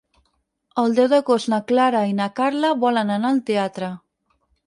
[0.83, 3.93] El deu d'agost na Clara i na Carla volen anar al teatre.